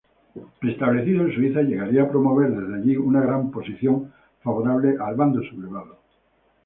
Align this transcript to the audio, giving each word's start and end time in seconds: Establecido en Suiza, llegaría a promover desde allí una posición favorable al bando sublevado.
Establecido 0.63 1.25
en 1.27 1.31
Suiza, 1.31 1.61
llegaría 1.61 2.01
a 2.01 2.09
promover 2.09 2.49
desde 2.49 2.73
allí 2.75 2.97
una 2.97 3.21
posición 3.51 4.11
favorable 4.41 4.95
al 4.99 5.13
bando 5.15 5.43
sublevado. 5.43 5.99